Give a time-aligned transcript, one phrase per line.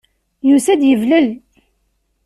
[0.49, 1.27] Yusa-d yeblel.